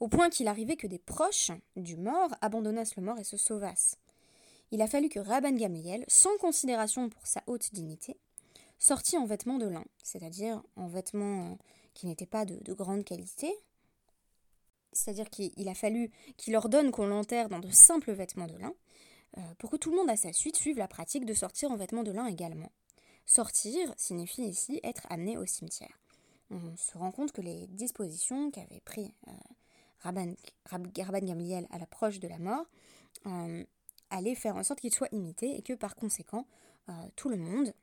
Au 0.00 0.08
point 0.08 0.28
qu'il 0.30 0.48
arrivait 0.48 0.76
que 0.76 0.86
des 0.86 0.98
proches 0.98 1.52
du 1.76 1.96
mort 1.96 2.30
abandonnassent 2.40 2.96
le 2.96 3.02
mort 3.02 3.18
et 3.18 3.24
se 3.24 3.36
sauvassent. 3.36 3.98
Il 4.70 4.82
a 4.82 4.88
fallu 4.88 5.08
que 5.08 5.20
Rabban 5.20 5.52
Gamliel, 5.52 6.04
sans 6.08 6.36
considération 6.38 7.08
pour 7.08 7.26
sa 7.26 7.42
haute 7.46 7.72
dignité, 7.72 8.18
sortit 8.78 9.16
en 9.16 9.26
vêtements 9.26 9.58
de 9.58 9.66
lin, 9.66 9.84
c'est-à-dire 10.02 10.62
en 10.76 10.88
vêtements 10.88 11.52
euh, 11.52 11.54
qui 11.94 12.06
n'étaient 12.06 12.26
pas 12.26 12.44
de, 12.44 12.72
grande 12.74 13.04
qualité, 13.04 13.52
c'est-à-dire 14.92 15.30
qu'il 15.30 15.68
a 15.68 15.74
fallu 15.74 16.10
qu'il 16.36 16.56
ordonne 16.56 16.90
qu'on 16.90 17.06
l'enterre 17.06 17.48
dans 17.48 17.58
de 17.58 17.70
simples 17.70 18.12
vêtements 18.12 18.46
de 18.46 18.56
lin, 18.56 18.74
euh, 19.38 19.40
pour 19.58 19.70
que 19.70 19.76
tout 19.76 19.90
le 19.90 19.96
monde 19.96 20.10
à 20.10 20.16
sa 20.16 20.32
suite 20.32 20.56
suive 20.56 20.78
la 20.78 20.88
pratique 20.88 21.24
de 21.24 21.34
sortir 21.34 21.70
en 21.70 21.76
vêtements 21.76 22.02
de 22.02 22.12
lin 22.12 22.26
également. 22.26 22.70
Sortir 23.24 23.92
signifie 23.96 24.44
ici 24.44 24.80
être 24.84 25.06
amené 25.10 25.36
au 25.36 25.46
cimetière. 25.46 25.98
On 26.50 26.76
se 26.76 26.96
rend 26.96 27.10
compte 27.10 27.32
que 27.32 27.40
les 27.40 27.66
dispositions 27.66 28.50
qu'avait 28.50 28.80
pris 28.80 29.12
euh, 29.26 29.32
Rabban, 30.00 30.34
Gamliel 31.22 31.66
à 31.70 31.78
l'approche 31.78 32.20
de 32.20 32.28
la 32.28 32.38
mort 32.38 32.66
euh, 33.26 33.64
allaient 34.10 34.36
faire 34.36 34.56
en 34.56 34.62
sorte 34.62 34.80
qu'il 34.80 34.94
soit 34.94 35.12
imité 35.12 35.56
et 35.56 35.62
que 35.62 35.72
par 35.72 35.96
conséquent 35.96 36.46
tout 37.16 37.28
le 37.28 37.36
monde 37.36 37.74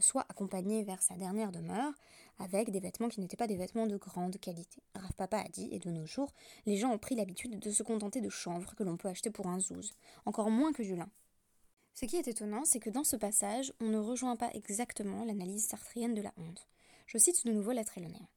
soit 0.00 0.26
accompagné 0.28 0.82
vers 0.82 1.02
sa 1.02 1.14
dernière 1.14 1.52
demeure 1.52 1.92
avec 2.38 2.70
des 2.70 2.80
vêtements 2.80 3.08
qui 3.08 3.20
n'étaient 3.20 3.36
pas 3.36 3.46
des 3.46 3.56
vêtements 3.56 3.86
de 3.86 3.96
grande 3.96 4.38
qualité. 4.38 4.82
Rav 4.94 5.12
Papa 5.12 5.38
a 5.38 5.48
dit, 5.48 5.68
et 5.72 5.78
de 5.78 5.90
nos 5.90 6.06
jours, 6.06 6.32
les 6.66 6.76
gens 6.76 6.90
ont 6.90 6.98
pris 6.98 7.14
l'habitude 7.14 7.58
de 7.58 7.70
se 7.70 7.82
contenter 7.82 8.20
de 8.20 8.30
chanvre 8.30 8.74
que 8.74 8.82
l'on 8.82 8.96
peut 8.96 9.08
acheter 9.08 9.30
pour 9.30 9.46
un 9.46 9.60
zouz, 9.60 9.92
encore 10.24 10.50
moins 10.50 10.72
que 10.72 10.82
du 10.82 10.96
lin. 10.96 11.10
Ce 11.94 12.06
qui 12.06 12.16
est 12.16 12.28
étonnant, 12.28 12.64
c'est 12.64 12.80
que 12.80 12.88
dans 12.88 13.04
ce 13.04 13.16
passage, 13.16 13.72
on 13.80 13.88
ne 13.88 13.98
rejoint 13.98 14.36
pas 14.36 14.50
exactement 14.54 15.24
l'analyse 15.24 15.66
sartrienne 15.66 16.14
de 16.14 16.22
la 16.22 16.32
honte. 16.38 16.66
Je 17.06 17.18
cite 17.18 17.44
de 17.44 17.52
nouveau 17.52 17.72
l'être 17.72 17.98
néant. 18.00 18.28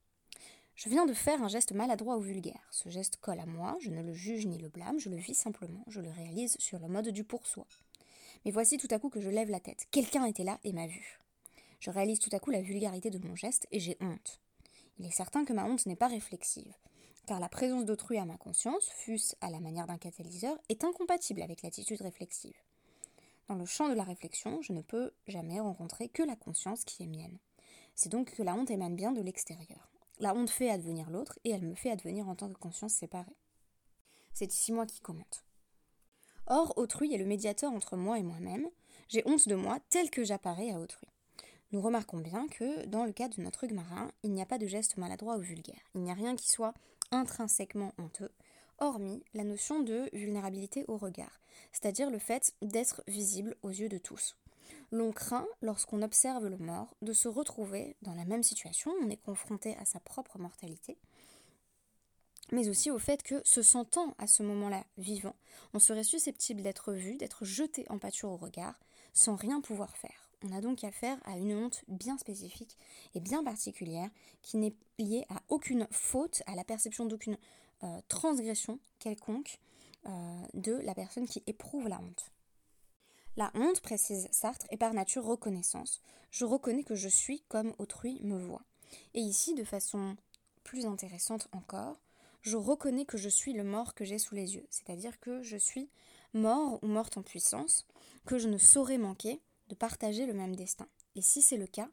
Je 0.76 0.90
viens 0.90 1.06
de 1.06 1.14
faire 1.14 1.42
un 1.44 1.48
geste 1.48 1.72
maladroit 1.72 2.18
ou 2.18 2.22
vulgaire. 2.22 2.68
Ce 2.72 2.90
geste 2.90 3.18
colle 3.18 3.40
à 3.40 3.46
moi, 3.46 3.78
je 3.80 3.92
ne 3.92 4.02
le 4.02 4.14
juge 4.14 4.48
ni 4.48 4.58
le 4.58 4.70
blâme, 4.70 5.00
je 5.00 5.10
le 5.10 5.18
vis 5.18 5.36
simplement, 5.36 5.84
je 5.88 6.02
le 6.02 6.10
réalise 6.10 6.58
sur 6.58 6.80
le 6.80 6.88
mode 6.88 7.10
du 7.10 7.24
pour 7.24 7.46
soi. 7.46 7.68
Mais 8.46 8.52
voici 8.52 8.78
tout 8.78 8.88
à 8.92 9.00
coup 9.00 9.10
que 9.10 9.22
je 9.22 9.30
lève 9.30 9.50
la 9.50 9.60
tête. 9.60 9.88
Quelqu'un 9.92 10.26
était 10.26 10.44
là 10.44 10.60
et 10.64 10.74
m'a 10.74 10.88
vu. 10.88 11.20
Je 11.80 11.90
réalise 11.90 12.20
tout 12.20 12.30
à 12.32 12.40
coup 12.40 12.52
la 12.52 12.62
vulgarité 12.62 13.10
de 13.10 13.26
mon 13.26 13.36
geste 13.36 13.68
et 13.72 13.80
j'ai 13.80 13.98
honte. 14.00 14.40
Il 15.00 15.06
est 15.06 15.12
certain 15.12 15.44
que 15.44 15.54
ma 15.54 15.66
honte 15.66 15.86
n'est 15.86 15.96
pas 15.96 16.08
réflexive, 16.08 16.74
car 17.26 17.40
la 17.40 17.50
présence 17.50 17.86
d'autrui 17.86 18.18
à 18.18 18.26
ma 18.26 18.38
conscience, 18.38 18.90
fût-ce 18.90 19.36
à 19.42 19.50
la 19.50 19.60
manière 19.60 19.88
d'un 19.88 19.98
catalyseur, 19.98 20.58
est 20.70 20.84
incompatible 20.84 21.42
avec 21.42 21.62
l'attitude 21.62 22.02
réflexive. 22.02 22.56
Dans 23.48 23.56
le 23.56 23.66
champ 23.66 23.90
de 23.90 23.96
la 23.96 24.04
réflexion, 24.04 24.62
je 24.62 24.72
ne 24.72 24.82
peux 24.82 25.12
jamais 25.28 25.60
rencontrer 25.60 26.10
que 26.10 26.24
la 26.24 26.36
conscience 26.36 26.86
qui 26.86 27.04
est 27.04 27.08
mienne. 27.08 27.38
C'est 27.96 28.10
donc 28.10 28.34
que 28.34 28.44
la 28.44 28.56
honte 28.56 28.72
émane 28.72 28.96
bien 28.96 29.12
de 29.12 29.22
l'extérieur. 29.22 29.90
La 30.20 30.34
honte 30.34 30.50
fait 30.50 30.70
advenir 30.70 31.10
l'autre 31.10 31.38
et 31.44 31.50
elle 31.50 31.66
me 31.66 31.76
fait 31.76 31.92
advenir 31.92 32.30
en 32.30 32.36
tant 32.36 32.50
que 32.50 32.58
conscience 32.58 32.94
séparée. 32.94 33.36
C'est 34.34 34.54
ici 34.54 34.72
moi 34.72 34.86
qui 34.86 35.02
commente. 35.02 35.44
Or, 36.48 36.74
autrui 36.78 37.14
est 37.14 37.18
le 37.18 37.26
médiateur 37.26 37.72
entre 37.72 37.96
moi 37.96 38.20
et 38.20 38.24
moi-même. 38.24 38.68
J'ai 39.08 39.24
honte 39.26 39.48
de 39.48 39.56
moi 39.56 39.80
tel 39.90 40.10
que 40.10 40.24
j'apparais 40.24 40.72
à 40.72 40.80
autrui. 40.80 41.08
Nous 41.72 41.82
remarquons 41.82 42.20
bien 42.20 42.48
que, 42.48 42.86
dans 42.86 43.06
le 43.06 43.14
cas 43.14 43.30
de 43.30 43.42
notre 43.42 43.66
marin, 43.68 44.12
il 44.24 44.32
n'y 44.32 44.42
a 44.42 44.46
pas 44.46 44.60
de 44.60 44.68
geste 44.68 44.98
maladroit 44.98 45.38
ou 45.38 45.42
vulgaire. 45.42 45.82
Il 45.96 46.02
n'y 46.02 46.12
a 46.12 46.16
rien 46.16 46.36
qui 46.36 46.50
soit 46.50 46.74
intrinsèquement 47.12 47.94
honteux, 47.98 48.32
hormis 48.80 49.24
la 49.34 49.44
notion 49.44 49.82
de 49.82 50.10
vulnérabilité 50.14 50.86
au 50.88 50.98
regard, 50.98 51.40
c'est-à-dire 51.72 52.10
le 52.10 52.20
fait 52.20 52.54
d'être 52.62 53.04
visible 53.08 53.56
aux 53.64 53.70
yeux 53.70 53.90
de 53.90 53.98
tous. 53.98 54.36
L'on 54.92 55.12
craint, 55.12 55.48
lorsqu'on 55.62 56.04
observe 56.04 56.48
le 56.48 56.58
mort, 56.58 56.96
de 57.02 57.14
se 57.14 57.28
retrouver 57.28 57.96
dans 58.02 58.14
la 58.14 58.26
même 58.26 58.44
situation, 58.44 58.92
on 59.02 59.10
est 59.10 59.18
confronté 59.18 59.76
à 59.78 59.86
sa 59.86 60.00
propre 60.00 60.38
mortalité, 60.38 60.98
mais 62.52 62.70
aussi 62.70 62.92
au 62.92 63.00
fait 63.00 63.24
que, 63.24 63.42
se 63.46 63.62
sentant 63.62 64.16
à 64.18 64.28
ce 64.28 64.44
moment-là 64.44 64.84
vivant, 64.98 65.36
on 65.74 65.80
serait 65.80 66.04
susceptible 66.04 66.62
d'être 66.62 66.94
vu, 66.94 67.18
d'être 67.18 67.46
jeté 67.46 67.86
en 67.90 68.00
pâture 68.00 68.30
au 68.30 68.38
regard, 68.38 68.76
sans 69.14 69.36
rien 69.36 69.62
pouvoir 69.62 69.96
faire. 69.98 70.30
On 70.44 70.52
a 70.52 70.60
donc 70.60 70.84
affaire 70.84 71.18
à 71.24 71.38
une 71.38 71.56
honte 71.56 71.84
bien 71.88 72.18
spécifique 72.18 72.78
et 73.16 73.22
bien 73.22 73.44
particulière 73.44 74.10
qui 74.42 74.58
n'est 74.58 74.76
liée 75.00 75.26
à 75.30 75.42
aucune 75.48 75.88
faute, 75.90 76.44
à 76.48 76.56
la 76.56 76.66
perception 76.66 77.06
d'aucune 77.06 77.38
euh, 77.84 78.02
transgression 78.10 78.80
quelconque 79.00 79.60
euh, 80.06 80.42
de 80.54 80.74
la 80.74 80.94
personne 80.94 81.28
qui 81.28 81.44
éprouve 81.48 81.88
la 81.88 82.00
honte. 82.00 82.32
La 83.38 83.52
honte, 83.56 83.80
précise 83.80 84.28
Sartre, 84.32 84.68
est 84.70 84.78
par 84.78 84.94
nature 84.94 85.24
reconnaissance. 85.24 86.02
Je 86.30 86.46
reconnais 86.46 86.84
que 86.84 86.96
je 86.96 87.08
suis 87.08 87.42
comme 87.48 87.74
autrui 87.80 88.20
me 88.22 88.38
voit. 88.38 88.64
Et 89.14 89.22
ici, 89.22 89.56
de 89.56 89.64
façon 89.64 90.18
plus 90.64 90.86
intéressante 90.86 91.48
encore, 91.52 92.00
je 92.44 92.58
reconnais 92.58 93.06
que 93.06 93.18
je 93.18 93.30
suis 93.30 93.54
le 93.54 93.64
mort 93.64 93.96
que 93.96 94.04
j'ai 94.04 94.20
sous 94.20 94.36
les 94.36 94.56
yeux, 94.56 94.68
c'est-à-dire 94.70 95.20
que 95.20 95.42
je 95.42 95.58
suis 95.58 95.90
mort 96.34 96.78
ou 96.84 96.88
morte 96.88 97.18
en 97.18 97.24
puissance, 97.24 97.88
que 98.26 98.38
je 98.38 98.50
ne 98.50 98.58
saurais 98.58 98.98
manquer, 98.98 99.42
de 99.70 99.76
partager 99.76 100.26
le 100.26 100.34
même 100.34 100.56
destin. 100.56 100.88
Et 101.16 101.22
si 101.22 101.42
c'est 101.42 101.58
le 101.58 101.68
cas, 101.68 101.90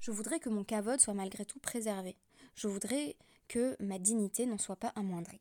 je 0.00 0.10
voudrais 0.10 0.38
que 0.38 0.50
mon 0.50 0.64
cavode 0.64 1.00
soit 1.00 1.14
malgré 1.14 1.44
tout 1.44 1.58
préservé. 1.58 2.16
Je 2.54 2.68
voudrais 2.68 3.16
que 3.48 3.76
ma 3.80 3.98
dignité 3.98 4.44
n'en 4.44 4.58
soit 4.58 4.76
pas 4.76 4.92
amoindrie. 4.94 5.40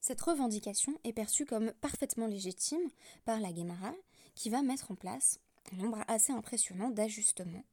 Cette 0.00 0.20
revendication 0.20 0.98
est 1.04 1.12
perçue 1.12 1.46
comme 1.46 1.72
parfaitement 1.80 2.26
légitime 2.26 2.90
par 3.24 3.40
la 3.40 3.52
Guémara, 3.52 3.94
qui 4.34 4.50
va 4.50 4.62
mettre 4.62 4.90
en 4.90 4.94
place 4.94 5.38
un 5.72 5.76
nombre 5.76 6.02
assez 6.08 6.32
impressionnant 6.32 6.90
d'ajustements 6.90 7.64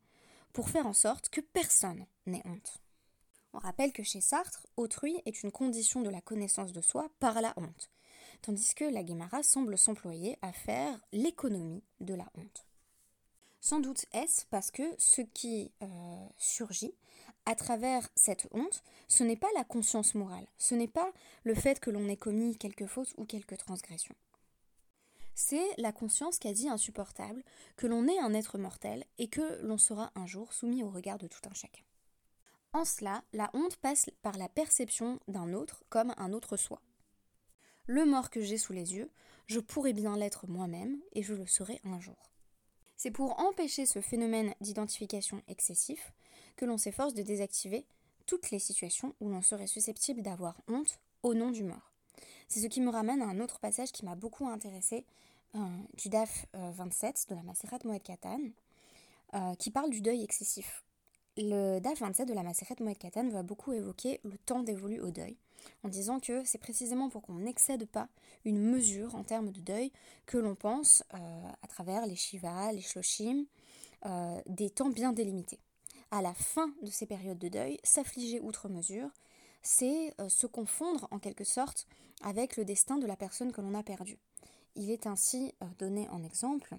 pour 0.53 0.69
faire 0.69 0.87
en 0.87 0.93
sorte 0.93 1.29
que 1.29 1.41
personne 1.41 2.05
n'ait 2.27 2.45
honte. 2.45 2.84
On 3.55 3.59
rappelle 3.59 3.93
que 3.93 4.03
chez 4.03 4.19
Sartre, 4.19 4.67
autrui 4.75 5.21
est 5.25 5.41
une 5.41 5.51
condition 5.51 6.01
de 6.01 6.09
la 6.09 6.19
connaissance 6.19 6.73
de 6.73 6.81
soi 6.81 7.09
par 7.21 7.39
la 7.39 7.53
honte, 7.55 7.89
tandis 8.41 8.75
que 8.75 8.83
la 8.83 9.01
Guémara 9.01 9.43
semble 9.43 9.77
s'employer 9.77 10.37
à 10.41 10.51
faire 10.51 10.99
l'économie 11.13 11.81
de 12.01 12.15
la 12.15 12.25
honte. 12.37 12.65
Sans 13.61 13.79
doute 13.79 14.07
est-ce 14.11 14.45
parce 14.47 14.71
que 14.71 14.83
ce 14.97 15.21
qui 15.21 15.71
euh, 15.81 16.27
surgit 16.37 16.93
à 17.45 17.55
travers 17.55 18.09
cette 18.15 18.45
honte, 18.51 18.83
ce 19.07 19.23
n'est 19.23 19.37
pas 19.37 19.47
la 19.55 19.63
conscience 19.63 20.15
morale, 20.15 20.47
ce 20.57 20.75
n'est 20.75 20.89
pas 20.89 21.13
le 21.45 21.55
fait 21.55 21.79
que 21.79 21.91
l'on 21.91 22.09
ait 22.09 22.17
commis 22.17 22.57
quelque 22.57 22.87
faute 22.87 23.13
ou 23.15 23.23
quelque 23.23 23.55
transgression. 23.55 24.15
C'est 25.33 25.65
la 25.77 25.93
conscience 25.93 26.39
quasi 26.39 26.67
insupportable 26.67 27.41
que 27.77 27.87
l'on 27.87 28.05
est 28.09 28.19
un 28.19 28.33
être 28.33 28.57
mortel 28.57 29.05
et 29.17 29.29
que 29.29 29.61
l'on 29.61 29.77
sera 29.77 30.11
un 30.15 30.27
jour 30.27 30.51
soumis 30.51 30.83
au 30.83 30.89
regard 30.89 31.19
de 31.19 31.27
tout 31.27 31.41
un 31.49 31.53
chacun. 31.53 31.83
En 32.75 32.83
cela, 32.83 33.23
la 33.31 33.49
honte 33.53 33.77
passe 33.77 34.09
par 34.21 34.37
la 34.37 34.49
perception 34.49 35.21
d'un 35.29 35.53
autre 35.53 35.85
comme 35.87 36.13
un 36.17 36.33
autre 36.33 36.57
soi. 36.57 36.81
Le 37.85 38.03
mort 38.03 38.29
que 38.29 38.41
j'ai 38.41 38.57
sous 38.57 38.73
les 38.73 38.95
yeux, 38.95 39.09
je 39.47 39.61
pourrais 39.61 39.93
bien 39.93 40.17
l'être 40.17 40.45
moi-même 40.47 40.99
et 41.13 41.23
je 41.23 41.33
le 41.33 41.47
serai 41.47 41.79
un 41.85 42.01
jour. 42.01 42.33
C'est 42.97 43.11
pour 43.11 43.39
empêcher 43.39 43.85
ce 43.85 44.01
phénomène 44.01 44.53
d'identification 44.59 45.41
excessif 45.47 46.11
que 46.57 46.65
l'on 46.65 46.77
s'efforce 46.77 47.13
de 47.13 47.21
désactiver 47.21 47.85
toutes 48.25 48.51
les 48.51 48.59
situations 48.59 49.15
où 49.21 49.29
l'on 49.29 49.41
serait 49.41 49.67
susceptible 49.67 50.21
d'avoir 50.21 50.59
honte 50.67 50.99
au 51.23 51.33
nom 51.33 51.51
du 51.51 51.63
mort. 51.63 51.93
C'est 52.49 52.59
ce 52.59 52.67
qui 52.67 52.81
me 52.81 52.91
ramène 52.91 53.21
à 53.21 53.27
un 53.27 53.39
autre 53.39 53.61
passage 53.61 53.93
qui 53.93 54.03
m'a 54.03 54.15
beaucoup 54.15 54.49
intéressé 54.49 55.05
euh, 55.55 55.59
du 55.93 56.09
DAF 56.09 56.45
27 56.53 57.27
euh, 57.29 57.35
de 57.35 57.37
la 57.37 57.43
Maseret 57.43 57.79
Moed 57.85 58.03
Katan, 58.03 58.41
euh, 59.33 59.55
qui 59.55 59.71
parle 59.71 59.91
du 59.91 60.01
deuil 60.01 60.23
excessif. 60.23 60.83
Le 61.37 61.79
DAF 61.79 61.99
27 61.99 62.29
de 62.29 62.33
la 62.33 62.43
Maseret 62.43 62.75
Moed 62.79 62.97
va 63.29 63.43
beaucoup 63.43 63.73
évoquer 63.73 64.21
le 64.23 64.37
temps 64.37 64.63
dévolu 64.63 65.01
au 65.01 65.11
deuil, 65.11 65.35
en 65.83 65.89
disant 65.89 66.21
que 66.21 66.45
c'est 66.45 66.59
précisément 66.59 67.09
pour 67.09 67.23
qu'on 67.23 67.39
n'excède 67.39 67.85
pas 67.87 68.07
une 68.45 68.57
mesure 68.57 69.15
en 69.15 69.25
termes 69.25 69.51
de 69.51 69.59
deuil 69.59 69.91
que 70.25 70.37
l'on 70.37 70.55
pense, 70.55 71.03
euh, 71.13 71.17
à 71.61 71.67
travers 71.67 72.05
les 72.05 72.15
Shiva, 72.15 72.71
les 72.71 72.79
Shloshim, 72.79 73.43
euh, 74.05 74.39
des 74.45 74.69
temps 74.69 74.89
bien 74.89 75.11
délimités. 75.11 75.59
à 76.11 76.21
la 76.21 76.33
fin 76.33 76.71
de 76.83 76.89
ces 76.89 77.05
périodes 77.05 77.39
de 77.39 77.49
deuil, 77.49 77.79
s'affliger 77.83 78.39
outre 78.39 78.69
mesure, 78.69 79.09
c'est 79.61 80.13
euh, 80.21 80.29
se 80.29 80.47
confondre 80.47 81.09
en 81.11 81.19
quelque 81.19 81.43
sorte 81.43 81.85
avec 82.21 82.55
le 82.55 82.63
destin 82.63 82.97
de 82.97 83.07
la 83.07 83.17
personne 83.17 83.51
que 83.51 83.59
l'on 83.59 83.73
a 83.73 83.83
perdue. 83.83 84.19
Il 84.75 84.89
est 84.89 85.05
ainsi 85.05 85.53
donné 85.79 86.07
en 86.09 86.23
exemple 86.23 86.77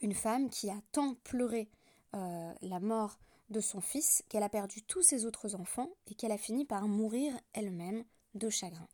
une 0.00 0.14
femme 0.14 0.48
qui 0.48 0.70
a 0.70 0.80
tant 0.92 1.16
pleuré 1.24 1.68
la 2.12 2.80
mort 2.80 3.18
de 3.50 3.60
son 3.60 3.80
fils 3.80 4.22
qu'elle 4.28 4.42
a 4.42 4.48
perdu 4.48 4.82
tous 4.82 5.02
ses 5.02 5.24
autres 5.24 5.54
enfants 5.54 5.90
et 6.06 6.14
qu'elle 6.14 6.32
a 6.32 6.38
fini 6.38 6.64
par 6.64 6.88
mourir 6.88 7.32
elle-même 7.54 8.04
de 8.34 8.48
chagrin. 8.48 8.88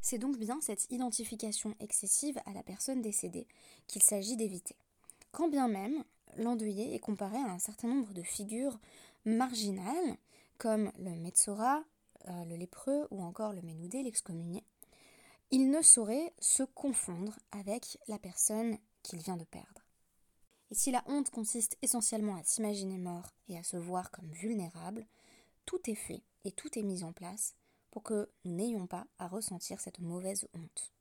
C'est 0.00 0.18
donc 0.18 0.38
bien 0.38 0.60
cette 0.60 0.90
identification 0.90 1.74
excessive 1.78 2.40
à 2.46 2.52
la 2.52 2.62
personne 2.62 3.02
décédée 3.02 3.46
qu'il 3.86 4.02
s'agit 4.02 4.36
d'éviter. 4.36 4.76
Quand 5.30 5.48
bien 5.48 5.68
même 5.68 6.04
l'endeuillé 6.36 6.94
est 6.94 7.00
comparé 7.00 7.36
à 7.36 7.52
un 7.52 7.58
certain 7.58 7.88
nombre 7.88 8.12
de 8.12 8.22
figures 8.22 8.78
marginales, 9.24 10.16
comme 10.58 10.90
le 10.98 11.10
Metzora, 11.16 11.84
euh, 12.28 12.44
le 12.44 12.56
lépreux 12.56 13.06
ou 13.10 13.22
encore 13.22 13.52
le 13.52 13.62
Ménoudé, 13.62 14.02
l'excommunié, 14.02 14.64
il 15.50 15.70
ne 15.70 15.82
saurait 15.82 16.32
se 16.38 16.62
confondre 16.62 17.38
avec 17.50 17.98
la 18.08 18.18
personne 18.18 18.78
qu'il 19.02 19.18
vient 19.18 19.36
de 19.36 19.44
perdre. 19.44 19.79
Et 20.70 20.74
si 20.74 20.90
la 20.90 21.02
honte 21.06 21.30
consiste 21.30 21.76
essentiellement 21.82 22.36
à 22.36 22.44
s'imaginer 22.44 22.98
mort 22.98 23.34
et 23.48 23.58
à 23.58 23.62
se 23.62 23.76
voir 23.76 24.10
comme 24.10 24.30
vulnérable, 24.30 25.06
tout 25.66 25.80
est 25.90 25.96
fait 25.96 26.22
et 26.44 26.52
tout 26.52 26.78
est 26.78 26.82
mis 26.82 27.04
en 27.04 27.12
place 27.12 27.54
pour 27.90 28.02
que 28.02 28.30
nous 28.44 28.52
n'ayons 28.54 28.86
pas 28.86 29.06
à 29.18 29.26
ressentir 29.26 29.80
cette 29.80 29.98
mauvaise 29.98 30.48
honte. 30.54 30.92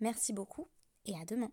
Merci 0.00 0.32
beaucoup 0.32 0.68
et 1.04 1.14
à 1.14 1.24
demain. 1.24 1.52